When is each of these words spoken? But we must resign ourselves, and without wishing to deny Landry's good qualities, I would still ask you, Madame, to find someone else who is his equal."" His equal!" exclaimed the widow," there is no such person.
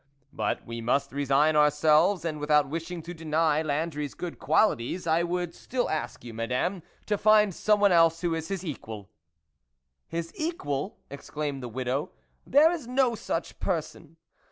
But 0.33 0.65
we 0.65 0.81
must 0.81 1.11
resign 1.11 1.55
ourselves, 1.55 2.25
and 2.25 2.39
without 2.39 2.67
wishing 2.67 3.03
to 3.03 3.13
deny 3.13 3.61
Landry's 3.61 4.15
good 4.15 4.39
qualities, 4.39 5.05
I 5.05 5.21
would 5.21 5.53
still 5.53 5.87
ask 5.91 6.23
you, 6.23 6.33
Madame, 6.33 6.81
to 7.05 7.19
find 7.19 7.53
someone 7.53 7.91
else 7.91 8.21
who 8.21 8.33
is 8.33 8.47
his 8.47 8.65
equal."" 8.65 9.11
His 10.07 10.33
equal!" 10.35 10.97
exclaimed 11.11 11.61
the 11.61 11.69
widow," 11.69 12.09
there 12.53 12.71
is 12.71 12.87
no 12.87 13.13
such 13.13 13.59
person. 13.59 14.17